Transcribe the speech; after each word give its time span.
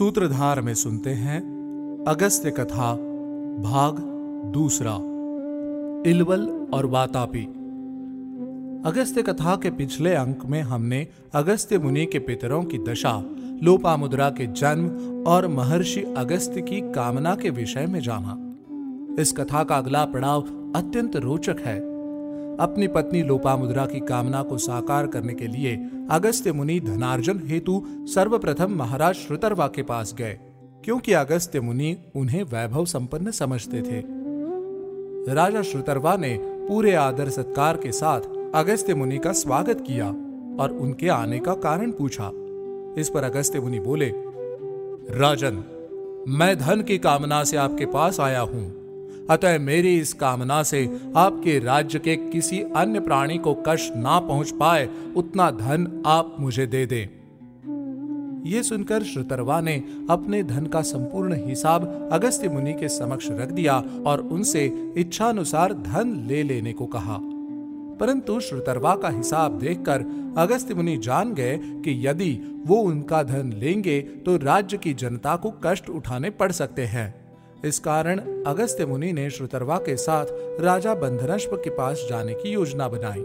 सूत्रधार 0.00 0.60
में 0.60 0.74
सुनते 0.74 1.10
हैं 1.10 1.40
अगस्त्य 2.08 2.50
कथा, 2.50 2.94
भाग 3.62 3.96
दूसरा। 4.52 4.94
इलवल 6.10 6.66
और 6.74 6.86
वातापी। 6.86 7.44
अगस्त्य 8.86 9.22
कथा 9.22 9.56
के 9.56 9.70
पिछले 9.70 10.14
अंक 10.14 10.46
में 10.46 10.62
हमने 10.62 11.06
अगस्त्य 11.34 11.78
मुनि 11.78 12.06
के 12.06 12.18
पितरों 12.18 12.64
की 12.64 12.78
दशा, 12.78 13.24
लोपामुद्रा 13.62 14.30
के 14.30 14.46
जन्म 14.46 14.88
और 15.30 15.48
महर्षि 15.48 16.14
अगस्त्य 16.16 16.60
की 16.60 16.80
कामना 16.80 17.34
के 17.34 17.50
विषय 17.50 17.86
में 17.86 18.00
जाना। 18.00 18.56
इस 19.22 19.32
कथा 19.32 19.64
का 19.64 19.76
अगला 19.76 20.04
पड़ाव 20.04 20.40
अत्यंत 20.76 21.16
रोचक 21.16 21.56
है। 21.60 21.90
अपनी 22.56 22.86
पत्नी 22.86 23.22
लोपामुद्रा 23.22 23.86
की 23.86 24.00
कामना 24.00 24.42
को 24.42 24.58
साकार 24.58 25.06
करने 25.06 25.34
के 25.34 25.46
लिए 25.46 25.76
अगस्त्य 26.10 26.52
मुनि 26.52 26.78
धनार्जन 26.80 27.40
हेतु 27.46 27.82
सर्वप्रथम 28.14 28.72
महाराज 28.74 29.14
श्रुतरवा 29.16 29.66
के 29.66 29.82
पास 29.82 30.14
गए, 30.14 30.38
क्योंकि 30.84 31.12
अगस्त्य 31.12 31.60
मुनि 31.60 31.96
उन्हें 32.16 32.42
वैभव 32.42 32.84
संपन्न 32.84 33.30
समझते 33.30 33.82
थे। 33.82 34.02
राजा 35.34 35.62
श्रुतरवा 35.62 36.16
ने 36.16 36.36
पूरे 36.68 36.94
आदर 36.94 37.28
सत्कार 37.28 37.76
के 37.76 37.92
साथ 37.92 38.20
अगस्त्य 38.54 38.94
मुनि 38.94 39.18
का 39.18 39.32
स्वागत 39.32 39.84
किया 39.86 40.06
और 40.60 40.76
उनके 40.80 41.08
आने 41.08 41.38
का 41.38 41.54
कारण 41.60 41.90
पूछा। 41.90 42.30
इस 43.00 43.10
पर 43.14 43.24
अगस्त्य 43.24 43.60
मुनि 43.60 43.80
बोले, 43.80 44.12
राजन, 45.12 45.64
मैं 46.28 46.56
धन 46.58 46.82
की 46.82 46.98
कामना 46.98 47.42
से 47.44 47.56
आपके 47.56 47.86
पास 47.86 48.20
आया 48.20 48.40
हूँ। 48.40 48.79
अतः 49.30 49.58
मेरी 49.58 49.98
इस 49.98 50.12
कामना 50.12 50.62
से 50.62 51.00
आपके 51.16 51.58
राज्य 51.58 51.98
के 51.98 52.16
किसी 52.16 52.60
अन्य 52.60 53.00
प्राणी 53.00 53.38
को 53.38 53.54
कष्ट 53.66 53.96
ना 53.96 54.18
पहुँच 54.18 54.50
पाए, 54.50 54.88
उतना 55.16 55.50
धन 55.50 56.02
आप 56.06 56.36
मुझे 56.40 56.66
दे 56.66 56.86
दें। 56.86 57.20
ये 58.46 58.62
सुनकर 58.62 59.02
श्रुतरवा 59.02 59.60
ने 59.60 59.84
अपने 60.10 60.42
धन 60.42 60.66
का 60.66 60.82
संपूर्ण 60.82 61.34
हिसाब 61.46 62.08
अगस्त्य 62.12 62.48
मुनि 62.48 62.72
के 62.72 62.88
समक्ष 62.88 63.28
रख 63.30 63.50
दिया 63.50 63.84
और 64.06 64.20
उनसे 64.20 64.92
इच्छानुसार 64.96 65.72
धन 65.72 66.24
ले 66.28 66.42
लेने 66.42 66.72
को 66.72 66.86
कहा। 66.86 67.18
परंतु 68.00 68.40
श्रुतरवा 68.40 68.96
का 68.96 69.08
हिसाब 69.08 69.58
देखकर 69.58 70.04
अगस्त्य 70.38 70.74
मुनि 70.74 70.96
जान 70.96 71.34
गए 71.34 71.58
कि 71.62 72.06
यदि 72.06 72.62
वो 72.66 72.76
उनका 72.76 73.22
धन 73.22 73.52
लेंगे 73.52 74.00
तो 74.00 74.36
राज्य 74.36 74.78
की 74.78 74.94
जनता 74.94 75.36
को 75.36 75.54
कष्ट 75.64 75.90
उठाने 75.90 76.30
पड़ 76.30 76.52
सकते 76.52 76.84
हैं। 76.84 77.19
इस 77.64 77.78
कारण 77.78 78.18
अगस्त्य 78.46 78.86
मुनि 78.86 79.12
ने 79.12 79.30
श्रुतरवा 79.30 79.76
के 79.78 79.96
साथ 79.96 80.26
राजा 80.60 80.94
बंधनश्व 80.94 81.56
के 81.56 81.70
पास 81.70 82.06
जाने 82.10 82.34
की 82.34 82.50
योजना 82.50 82.88
बनाई। 82.88 83.24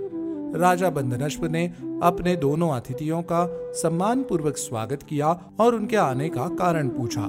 राजा 0.61 0.89
बंधनश्व 0.89 1.45
ने 1.45 1.65
अपने 2.03 2.35
दोनों 2.35 2.69
अतिथियों 2.71 3.21
का 3.21 3.47
सम्मान 3.73 4.23
पूर्वक 4.23 4.57
स्वागत 4.57 5.03
किया 5.03 5.39
और 5.59 5.75
उनके 5.75 5.95
आने 5.95 6.29
का 6.29 6.47
कारण 6.47 6.89
पूछा। 6.89 7.21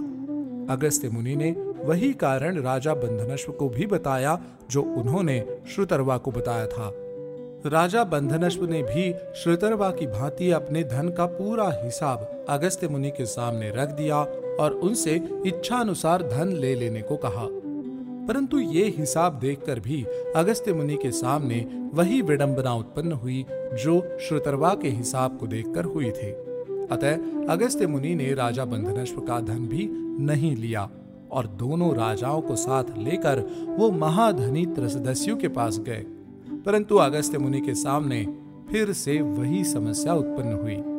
अगस्त्य 0.72 1.08
मुनि 1.08 1.36
ने 1.36 1.50
वही 1.84 2.12
कारण 2.12 2.62
राजा 2.62 2.94
बंधनश्व 2.94 3.52
को 3.52 3.68
भी 3.68 3.86
बताया, 3.86 4.40
जो 4.70 4.82
उन्होंने 4.82 5.44
श्रुतरवा 5.74 6.18
को 6.18 6.30
बताया 6.30 6.66
था। 6.66 6.92
राजा 7.66 8.04
बंधनश्व 8.04 8.66
ने 8.66 8.82
भी 8.82 9.14
श्रुतरवा 9.42 9.90
की 9.90 10.06
भांति 10.06 10.50
अपने 10.50 10.82
धन 10.84 11.08
का 11.08 11.26
पूरा 11.26 11.80
हिसाब 11.84 12.46
अगस्त्य 12.48 12.88
मुनि 12.88 13.10
के 13.10 13.26
सामने 13.26 13.70
रख 13.70 13.88
दिया 13.88 14.26
और 14.60 14.72
उनसे 14.72 15.42
इच्छानुसार 15.46 16.22
धन 16.22 16.48
ले 16.48 16.74
लेने 16.74 17.02
को 17.02 17.16
कहा। 17.16 17.48
परंतु 18.28 18.58
ये 18.58 18.94
हिसाब 18.98 19.38
देखकर 19.38 19.80
भी 19.80 20.06
अगस्त्य 20.36 20.72
मुनि 20.72 20.96
के 20.96 21.10
सामने 21.10 21.90
वही 21.94 22.22
विडंबना 22.22 22.74
उत्पन्न 22.74 23.12
हुई, 23.12 23.44
जो 23.52 24.18
श्रुतरवा 24.20 24.74
के 24.74 24.88
हिसाब 24.88 25.38
को 25.38 25.46
देखकर 25.46 25.84
हुई 25.84 26.10
थी। 26.10 26.30
अतः 26.86 27.16
अगस्त्य 27.48 27.86
मुनि 27.86 28.14
ने 28.14 28.34
राजा 28.34 28.64
बंधनश्व 28.64 29.20
का 29.20 29.40
धन 29.40 29.58
भी 29.58 29.88
नहीं 30.24 30.56
लिया 30.56 30.90
और 31.32 31.46
दोनों 31.46 31.94
राजाओं 31.94 32.40
को 32.40 32.56
साथ 32.56 32.84
लेकर 32.98 33.66
वो 33.78 33.90
महाधनी 33.90 34.66
त्रसदस्यु 34.66 35.36
के 35.36 35.48
पास 35.48 35.78
गए। 35.78 36.04
परंतु 36.66 36.96
अगस्त्य 36.96 37.38
मुनि 37.38 37.60
के 37.60 37.74
सामने 37.74 38.36
फिर 38.70 38.92
से 38.92 39.20
वही 39.20 39.64
समस्या 39.64 40.14
उत्पन्न 40.14 40.52
हुई। 40.52 40.95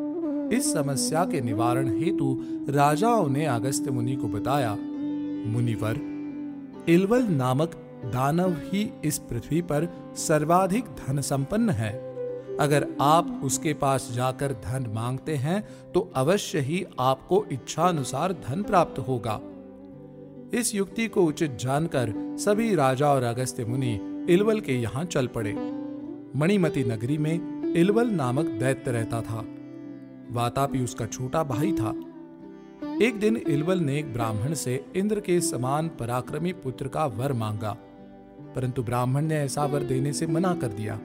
इस 0.53 0.71
समस्या 0.73 1.23
के 1.25 1.41
निवारण 1.41 1.87
हेतु 1.99 2.35
राजाओं 2.69 3.27
ने 3.29 3.45
अगस्त्य 3.45 3.91
मुनि 3.91 4.15
को 4.15 4.27
बताया, 4.27 4.75
मुनिवर, 5.47 5.99
इलवल 6.89 7.23
नामक 7.23 7.75
दानव 8.05 8.55
ही 8.63 8.89
इस 9.05 9.17
पृथ्वी 9.19 9.61
पर 9.61 9.87
सर्वाधिक 10.17 10.85
धन 10.97 11.21
संपन्न 11.21 11.69
है। 11.69 11.91
अगर 12.59 12.87
आप 13.01 13.41
उसके 13.43 13.73
पास 13.73 14.09
जाकर 14.13 14.51
धन 14.63 14.85
मांगते 14.93 15.35
हैं 15.35 15.61
तो 15.93 15.99
अवश्य 16.15 16.59
ही 16.59 16.83
आपको 16.99 17.43
इच्छानुसार 17.51 18.33
धन 18.47 18.63
प्राप्त 18.63 18.99
होगा। 18.99 19.39
इस 20.53 20.73
युक्ति 20.75 21.07
को 21.07 21.23
उचित 21.23 21.57
जानकर 21.57 22.13
सभी 22.39 22.73
राजा 22.75 23.07
और 23.07 23.23
अगस्त्य 23.23 23.65
मुनि 23.65 24.25
इलवल 24.29 24.59
के 24.59 24.73
यहाँ 24.73 25.03
चल 25.05 25.27
पड़े। 25.27 25.53
मणिमती 26.35 26.83
नगरी 26.83 27.17
में 27.17 27.73
इलवल 27.73 28.09
नामक 28.11 28.45
दैत्य 28.59 28.91
रहता 28.91 29.21
था। 29.21 29.45
वातापी 30.31 30.83
उसका 30.83 31.05
छोटा 31.05 31.43
भाई 31.43 31.71
था। 31.71 31.93
एक 33.01 33.19
दिन 33.19 33.37
इलवल 33.37 33.79
ने 33.79 33.97
एक 33.99 34.13
ब्राह्मण 34.13 34.53
से 34.53 34.85
इंद्र 34.95 35.19
के 35.19 35.39
समान 35.41 35.87
पराक्रमी 35.99 36.53
पुत्र 36.53 36.87
का 36.87 37.05
वर 37.05 37.33
मांगा, 37.33 37.75
परंतु 38.55 38.83
ब्राह्मण 38.83 39.21
ने 39.21 39.35
ऐसा 39.35 39.65
वर 39.65 39.83
देने 39.83 40.13
से 40.13 40.27
मना 40.27 40.53
कर 40.53 40.67
दिया। 40.67 40.99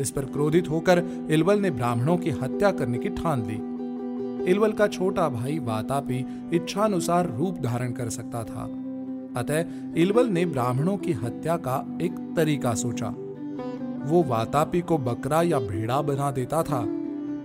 इस 0.00 0.10
पर 0.10 0.24
क्रोधित 0.24 0.70
होकर 0.70 1.02
इलवल 1.30 1.60
ने 1.60 1.70
ब्राह्मणों 1.70 2.16
की 2.16 2.30
हत्या 2.30 2.70
करने 2.70 2.98
की 2.98 3.08
ठान 3.08 3.46
ली। 3.46 4.50
इलवल 4.50 4.72
का 4.72 4.86
छोटा 4.86 5.28
भाई 5.28 5.58
वातापी 5.58 6.24
इच्छानुसार 6.56 7.30
रूप 7.36 7.58
धारण 7.58 7.92
कर 7.92 8.08
सकता 8.08 8.44
था। 8.44 8.64
अतः 9.36 9.64
इलवल 9.96 10.26
ने 10.26 10.44
ब्राह्मणों 10.46 10.96
की 10.96 11.12
हत्या 11.12 11.56
का 11.56 11.98
एक 12.02 12.18
तरीका 12.36 12.74
सोचा। 12.74 13.14
वो 14.06 14.22
वातापी 14.22 14.80
को 14.80 14.98
बकरा 14.98 15.42
या 15.42 15.58
भेड़ा 15.60 16.00
बना 16.02 16.30
देता 16.30 16.62
था। 16.62 16.84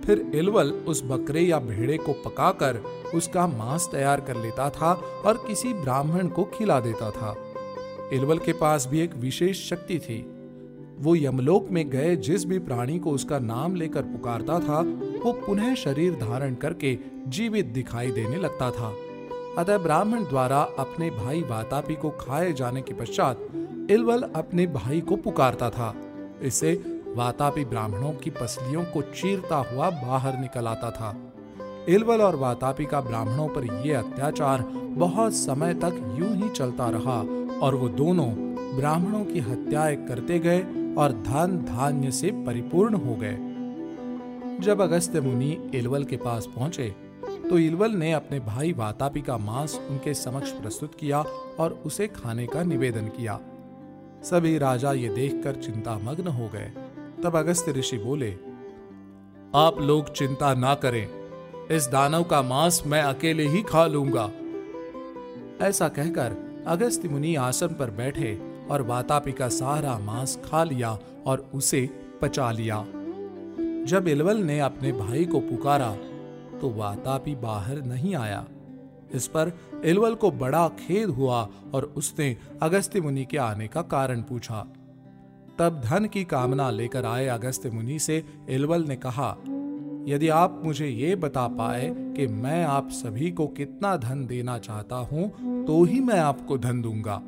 फिर 0.04 0.32
इलवल 0.34 0.70
उस 0.70 1.02
बकरे 1.04 1.40
या 1.40 1.58
भेड़े 1.58 1.96
को 1.96 2.12
पकाकर 2.12 2.82
उसका 3.14 3.46
मांस 3.46 3.88
तैयार 3.92 4.20
कर 4.20 4.36
लेता 4.36 4.70
था 4.70 4.92
और 5.26 5.44
किसी 5.48 5.72
ब्राह्मण 5.72 6.28
को 6.28 6.44
खिला 6.44 6.80
देता 6.80 7.10
था। 7.10 7.36
इलवल 8.12 8.38
के 8.38 8.52
पास 8.52 8.86
भी 8.86 9.00
एक 9.00 9.14
विशेष 9.14 9.70
शक्ति 9.70 9.98
थी। 9.98 10.26
वो 10.98 11.16
यमलोक 11.16 11.68
में 11.70 11.90
गए 11.90 12.16
जिस 12.16 12.44
भी 12.44 12.58
प्राणी 12.58 12.98
को 12.98 13.10
उसका 13.10 13.38
नाम 13.38 13.74
लेकर 13.74 14.02
पुकारता 14.02 14.58
था, 14.60 14.80
वो 15.24 15.32
पुनः 15.32 15.74
शरीर 15.74 16.12
धारण 16.12 16.54
करके 16.54 16.98
जीवित 17.26 17.66
दिखाई 17.66 18.10
देने 18.10 18.36
लगता 18.36 18.70
था। 18.70 18.94
अतः 19.58 19.78
ब्राह्मण 19.78 20.22
द्वारा 20.22 20.60
अपने 20.78 21.10
भाई 21.10 21.42
वातापी 21.42 21.94
को 21.94 22.10
खाए 22.10 22.52
जाने 22.52 22.82
के 22.82 22.94
पश्चात 22.94 23.48
इलवल 23.90 24.22
अपने 24.22 24.66
भाई 24.66 25.00
को 25.00 25.16
पुकारता 25.16 25.70
था। 25.70 25.94
इससे 26.42 26.91
वातापी 27.16 27.64
ब्राह्मणों 27.64 28.12
की 28.12 28.30
पसलियों 28.30 28.84
को 28.84 29.02
चीरता 29.02 29.56
हुआ 29.70 29.90
बाहर 29.90 30.38
निकल 30.38 30.66
आता 30.66 30.90
था। 30.90 31.14
इलवल 31.88 32.22
और 32.22 32.36
वातापी 32.36 32.84
का 32.84 33.00
ब्राह्मणों 33.00 33.48
पर 33.48 33.64
यह 33.86 33.98
अत्याचार 33.98 34.62
बहुत 34.96 35.34
समय 35.34 35.74
तक 35.74 36.16
यूँ 36.18 36.34
ही 36.36 36.48
चलता 36.48 36.88
रहा 36.90 37.18
और 37.58 37.74
वो 37.74 37.88
दोनों 37.88 38.28
ब्राह्मणों 38.76 39.24
की 39.24 39.40
हत्याएँ 39.40 39.96
करते 40.06 40.38
गए 40.38 40.60
और 40.94 41.12
धन 41.22 41.56
धान्य 41.68 42.10
से 42.10 42.30
परिपूर्ण 42.46 42.94
हो 42.94 43.16
गए। 43.16 43.36
जब 44.60 44.80
अगस्त्य 44.80 45.20
मुनि 45.20 45.50
इलवल 45.74 46.04
के 46.04 46.16
पास 46.16 46.46
पहुँचे 46.46 46.88
तो 47.48 47.58
इलवल 47.58 47.90
ने 47.90 48.12
अपने 48.12 48.38
भाई 48.40 48.72
वातापी 48.72 49.20
का 49.20 49.36
मांस 49.38 49.80
उनके 49.90 50.14
समक्ष 50.14 50.50
प्रस्तुत 50.52 50.94
किया 50.94 51.20
और 51.60 51.72
उसे 51.86 52.06
खाने 52.06 52.46
का 52.46 52.62
निवेदन 52.62 53.08
किया। 53.08 53.38
सभी 54.24 54.56
राजा 54.58 54.92
ये 54.92 55.08
देखकर 55.08 55.54
चिंता 55.56 55.98
मग्न 55.98 56.28
हो 56.28 56.48
गए। 56.48 56.72
तब 57.24 57.36
अगस्त्य 57.36 57.72
ऋषि 57.72 57.96
बोले, 57.98 58.30
आप 59.54 59.80
लोग 59.80 60.12
चिंता 60.12 60.52
ना 60.54 60.74
करें। 60.74 61.08
इस 61.70 61.86
दानव 61.88 62.22
का 62.22 62.40
मांस 62.42 62.82
मैं 62.86 63.02
अकेले 63.02 63.46
ही 63.48 63.62
खा 63.62 63.86
लूँगा 63.86 64.30
ऐसा 65.66 65.88
कहकर 65.88 66.36
अगस्त्य 66.66 67.08
मुनि 67.08 67.34
आसन 67.34 67.74
पर 67.74 67.90
बैठे 67.90 68.34
और 68.70 68.82
वातापी 68.82 69.32
का 69.32 69.48
सारा 69.48 69.98
मांस 69.98 70.38
खा 70.44 70.64
लिया 70.64 70.98
और 71.26 71.50
उसे 71.54 71.88
पचा 72.22 72.50
लिया। 72.50 72.84
जब 73.86 74.08
इलवल 74.08 74.36
ने 74.36 74.58
अपने 74.60 74.92
भाई 74.92 75.24
को 75.24 75.40
पुकारा 75.40 75.94
तो 76.60 76.70
वातापी 76.70 77.34
बाहर 77.34 77.82
नहीं 77.84 78.14
आया। 78.16 78.44
इस 79.14 79.26
पर 79.26 79.52
इलवल 79.84 80.14
को 80.14 80.30
बड़ा 80.30 80.68
खेद 80.78 81.08
हुआ 81.08 81.48
और 81.74 81.92
उसने 81.96 82.36
अगस्त्य 82.62 83.00
मुनि 83.00 83.24
के 83.24 83.38
आने 83.38 83.66
का 83.68 83.82
कारण 83.82 84.22
पूछा। 84.22 84.66
तब 85.58 85.80
धन 85.84 86.06
की 86.06 86.24
कामना 86.24 86.70
लेकर 86.70 87.06
आए 87.06 87.26
अगस्त्य 87.28 87.70
मुनि 87.70 87.98
से 87.98 88.22
इलवल 88.50 88.84
ने 88.84 88.96
कहा, 88.96 89.36
यदि 90.08 90.28
आप 90.28 90.60
मुझे 90.64 90.86
ये 90.86 91.14
बता 91.16 91.46
पाए 91.48 91.92
कि 92.16 92.26
मैं 92.26 92.64
आप 92.64 92.88
सभी 92.92 93.30
को 93.30 93.46
कितना 93.48 93.96
धन 93.96 94.26
देना 94.26 94.58
चाहता 94.58 94.96
हूँ 94.96 95.64
तो 95.66 95.82
ही 95.84 96.00
मैं 96.00 96.18
आपको 96.20 96.58
धन 96.58 96.82
दूँगा। 96.82 97.20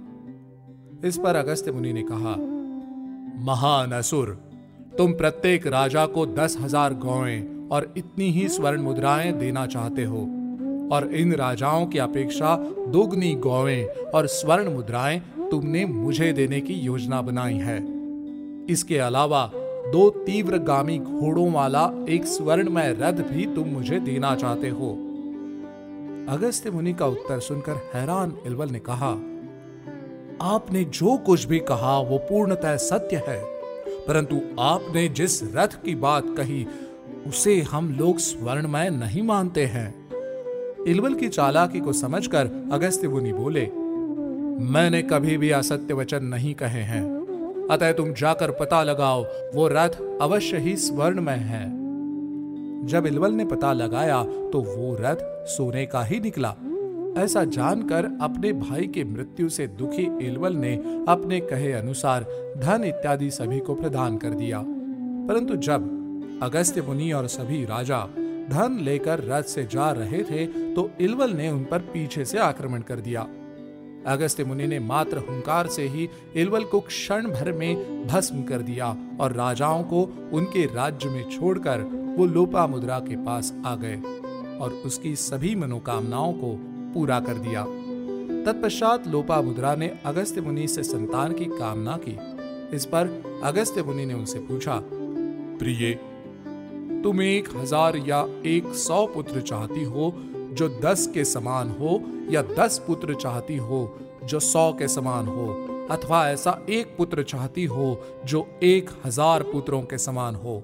इस 1.04 1.18
पर 1.18 1.36
अगस्त्य 1.36 1.72
मुनि 1.72 1.92
ने 1.92 2.02
कहा, 2.02 2.34
महान 3.44 3.92
असुर, 3.92 4.30
तुम 4.98 5.12
प्रत्येक 5.12 5.66
राजा 5.66 6.06
को 6.06 6.26
दस 6.26 6.56
हज़ार 6.60 6.94
गौएँ 6.96 7.68
और 7.72 7.92
इतनी 7.96 8.30
ही 8.30 8.48
स्वर्ण 8.48 8.82
मुद्राएँ 8.82 9.32
देना 9.32 9.66
चाहते 9.66 10.04
हो, 10.04 10.20
और 10.92 11.10
इन 11.14 11.32
राजाओं 11.34 11.86
की 11.86 11.98
अपेक्षा 11.98 12.56
दोगुनी 12.88 13.34
गौवें 13.40 13.84
और 14.10 14.26
स्वर्ण 14.26 14.74
मुद्राएँ 14.74 15.20
तुमने 15.50 15.84
मुझे 15.86 16.32
देने 16.32 16.60
की 16.60 16.74
योजना 16.74 17.22
बनाई 17.22 17.58
है। 17.58 17.78
इसके 18.70 18.98
अलावा 18.98 19.50
दो 19.92 20.10
तीव्रगामी 20.10 20.98
घोड़ों 20.98 21.52
वाला 21.52 21.90
एक 22.08 22.24
स्वर्णमय 22.24 22.96
रथ 23.00 23.12
भी 23.12 23.46
तुम 23.46 23.68
मुझे 23.68 24.00
देना 24.00 24.34
चाहते 24.34 24.68
हो। 24.68 24.92
अगस्त्य 26.28 26.70
मुनि 26.70 26.94
का 26.94 27.06
उत्तर 27.06 27.40
सुनकर 27.40 27.72
हैरान 27.72 28.38
इलवल 28.46 28.68
ने 28.68 28.78
कहा, 28.78 29.10
आपने 30.54 30.84
जो 30.84 31.16
कुछ 31.16 31.44
भी 31.44 31.58
कहा, 31.58 31.98
वो 32.00 32.18
पूर्णतः 32.18 32.76
सत्य 32.76 33.16
है। 33.16 33.44
परंतु 34.08 34.40
आपने 34.60 35.08
जिस 35.08 35.54
रथ 35.54 35.84
की 35.84 35.94
बात 35.94 36.24
कही, 36.26 36.66
उसे 37.26 37.60
हम 37.60 37.94
लोग 37.94 38.18
स्वर्णमय 38.18 38.90
नहीं 38.90 39.22
मानते 39.22 39.66
हैं। 39.66 40.08
इलवल 40.84 41.14
की 41.14 41.28
चालाकी 41.28 41.80
को 41.80 41.92
समझकर 41.92 42.68
अगस्त्य 42.72 43.08
मुनि 43.08 43.32
बोले, 43.32 43.70
मैंने 44.72 45.02
कभी 45.02 45.36
भी 45.36 45.50
असत्य 45.50 45.94
वचन 45.94 46.24
नहीं 46.24 46.54
कहे 46.54 46.82
हैं। 46.82 47.23
अतः 47.70 47.92
तुम 47.92 48.12
जाकर 48.12 48.50
पता 48.50 48.82
लगाओ, 48.82 49.24
वो 49.54 49.68
रथ 49.68 50.00
अवश्य 50.22 50.58
ही 50.58 50.76
स्वर्णमय 50.76 51.36
है। 51.42 51.64
जब 52.86 53.06
इलवल 53.06 53.32
ने 53.32 53.44
पता 53.44 53.72
लगाया 53.72 54.22
तो 54.24 54.60
वो 54.60 54.96
रथ 55.00 55.46
सोने 55.46 55.86
का 55.86 56.02
ही 56.02 56.20
निकला। 56.20 56.54
ऐसा 57.18 57.44
जानकर 57.44 58.04
अपने 58.20 58.52
भाई 58.52 58.86
के 58.86 59.04
मृत्यु 59.04 59.48
से 59.48 59.66
दुखी 59.66 60.26
इलवल 60.26 60.56
ने 60.56 60.74
अपने 61.08 61.40
कहे 61.40 61.72
अनुसार 61.72 62.26
धन 62.56 62.84
इत्यादि 62.84 63.30
सभी 63.30 63.58
को 63.58 63.74
प्रदान 63.74 64.16
कर 64.16 64.30
दिया। 64.30 64.64
परंतु 65.28 65.56
जब 65.56 66.40
अगस्त्य 66.42 66.82
मुनि 66.82 67.10
और 67.12 67.26
सभी 67.26 67.64
राजा 67.64 68.00
धन 68.50 68.78
लेकर 68.80 69.24
रथ 69.24 69.42
से 69.42 69.64
जा 69.64 69.90
रहे 69.90 70.22
थे 70.22 70.46
तो 70.74 70.90
इलवल 71.00 71.30
ने 71.30 71.50
उन 71.50 71.64
पर 71.64 71.78
पीछे 71.78 72.24
से 72.24 72.38
आक्रमण 72.38 72.80
कर 72.80 73.00
दिया। 73.00 73.26
अगस्त्य 74.06 74.44
मुनि 74.44 74.66
ने 74.66 74.78
मात्र 74.78 75.18
हुंकार 75.18 75.66
से 75.66 75.86
ही 75.88 76.08
इलवल 76.36 76.64
को 76.64 76.80
क्षण 76.80 77.26
भर 77.26 77.52
में 77.52 78.06
भस्म 78.06 78.42
कर 78.42 78.62
दिया 78.62 78.96
और 79.20 79.32
राजाओं 79.32 79.82
को 79.82 80.02
उनके 80.32 80.64
राज्य 80.66 81.08
में 81.08 81.28
छोड़कर 81.30 81.82
वो 82.18 82.26
लोपा 82.26 82.66
मुद्रा 82.66 82.98
के 83.00 83.16
पास 83.16 83.52
आ 83.66 83.74
गए 83.76 83.96
और 84.58 84.82
उसकी 84.86 85.14
सभी 85.16 85.54
मनोकामनाओं 85.54 86.32
को 86.32 86.54
पूरा 86.94 87.20
कर 87.20 87.38
दिया। 87.38 87.64
तत्पश्चात 88.44 89.06
लोपा 89.08 89.40
मुद्रा 89.42 89.74
ने 89.74 89.92
अगस्त्य 90.06 90.40
मुनि 90.40 90.66
से 90.68 90.82
संतान 90.82 91.32
की 91.32 91.44
कामना 91.44 91.98
की। 92.04 92.16
इस 92.76 92.84
पर 92.84 93.08
अगस्त्य 93.44 93.82
मुनि 93.82 94.04
ने 94.06 94.14
उनसे 94.14 94.38
पूछा, 94.38 94.80
प्रिय, 95.58 95.92
तुम 97.04 97.22
एक 97.22 97.48
हज़ार 97.56 97.96
या 97.96 98.20
एक 98.46 98.74
सौ 98.76 99.04
पुत्र 99.06 99.40
चाहती 99.40 99.82
हो 99.84 100.10
जो 100.54 100.68
दस 100.68 101.06
के 101.14 101.24
समान 101.24 101.70
हो 101.70 102.02
या 102.30 102.42
दस 102.42 102.78
पुत्र 102.86 103.14
चाहती 103.14 103.56
हो, 103.56 103.98
जो 104.24 104.40
सौ 104.40 104.72
के 104.72 104.88
समान 104.88 105.26
हो, 105.26 105.46
अथवा 105.90 106.28
ऐसा 106.30 106.66
एक 106.68 106.96
पुत्र 106.96 107.22
चाहती 107.22 107.64
हो, 107.64 108.00
जो 108.24 108.46
एक 108.62 108.90
हज़ार 109.04 109.42
पुत्रों 109.42 109.82
के 109.82 109.98
समान 109.98 110.34
हो। 110.34 110.62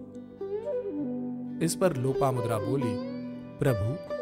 इस 1.62 1.74
पर 1.74 1.96
लोपा 1.96 2.32
मुद्रा 2.32 2.58
बोली, 2.58 2.94
प्रभु, 3.58 4.16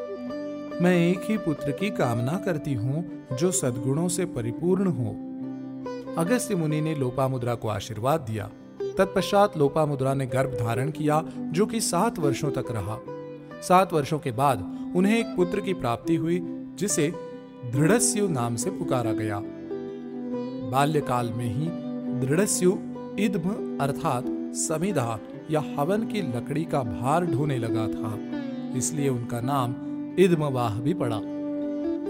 मैं 0.85 0.97
एक 1.11 1.21
ही 1.31 1.37
पुत्र 1.37 1.71
की 1.71 1.91
कामना 1.91 2.43
करती 2.45 2.75
हूँ, 2.75 3.27
जो 3.37 3.51
सद्गुणों 3.51 4.09
से 4.09 4.25
परिपूर्ण 4.25 4.87
हो। 4.87 5.11
अगस्त्य 6.19 6.55
मुनि 6.55 6.81
ने 6.81 6.95
लोपा 6.95 7.29
मुद्रा 7.29 7.55
को 7.55 7.69
आशीर्वाद 7.69 8.21
दिया। 8.21 8.51
तत्पश्चात 8.99 9.57
लोपा 9.57 9.87
मुद्रा 9.87 10.15
ने 10.15 10.27
गर्भ 10.27 10.55
धारण 10.55 10.91
किया, 10.91 11.23
जो 11.27 11.67
कि 11.67 11.81
सात 11.81 12.19
वर्षों 12.19 12.51
तक 12.51 12.65
रहा। 12.71 12.99
सात 13.63 13.93
वर्षों 13.93 14.19
के 14.19 14.31
बाद 14.31 14.59
उन्हें 14.97 15.19
एक 15.19 15.35
पुत्र 15.37 15.61
की 15.61 15.75
प्राप्ति 15.75 16.17
हुई, 16.17 16.41
जिसे 16.79 17.13
दृढ़स्यु 17.73 18.29
नाम 18.29 18.57
से 18.57 18.71
पुकारा 18.71 19.13
गया। 19.13 19.41
बाल्यकाल 20.73 21.33
में 21.33 21.47
ही 21.47 21.69
दृढ़स्यु 22.27 22.77
इद्म 23.19 23.79
अर्थात 23.81 24.25
समिधा 24.57 25.19
या 25.51 25.61
हवन 25.79 26.07
की 26.07 26.23
लकड़ी 26.29 26.65
का 26.65 26.83
भार 26.83 27.27
ढोने 27.27 27.59
लगा 27.59 27.87
था, 27.89 28.19
इसलिए 28.79 29.09
उनका 29.09 29.41
नाम 29.41 29.75
इदमवाह 30.19 30.81
भी 30.81 30.95
पड़ा। 30.95 31.21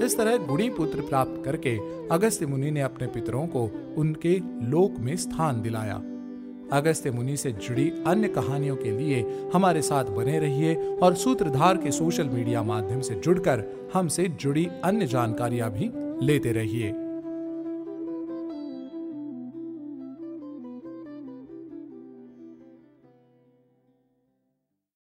इस 0.04 0.16
तरह 0.16 0.36
गुणी 0.36 0.68
पुत्र 0.70 1.00
प्राप्त 1.00 1.42
करके 1.44 1.76
अगस्त्य 2.08 2.46
मुनि 2.46 2.70
ने 2.70 2.80
अपने 2.80 3.06
पितरों 3.06 3.46
को 3.46 3.64
उनके 3.98 4.38
लोक 4.70 4.98
में 4.98 5.16
स्थान 5.16 5.62
दिलाया। 5.62 6.00
अगस्त्य 6.72 7.10
मुनि 7.10 7.36
से 7.36 7.52
जुड़ी 7.52 7.92
अन्य 8.06 8.28
कहानियों 8.28 8.76
के 8.76 8.90
लिए 8.90 9.24
हमारे 9.54 9.82
साथ 9.82 10.04
बने 10.04 10.38
रहिए 10.38 10.74
और 11.02 11.14
सूत्रधार 11.14 11.76
के 11.76 11.90
सोशल 11.90 12.28
मीडिया 12.28 12.62
माध्यम 12.62 13.00
से 13.00 13.14
जुड़कर 13.14 13.64
हमसे 13.94 14.28
जुड़ी 14.28 14.68
अन्य 14.84 15.06
जानकारियाँ 15.06 15.70
भी 15.70 15.90
लेते 16.26 16.52
रहिए। 16.52 16.94